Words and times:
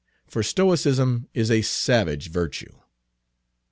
For 0.25 0.41
stoicism 0.41 1.27
is 1.35 1.51
a 1.51 1.61
savage 1.61 2.31
virtue. 2.31 2.75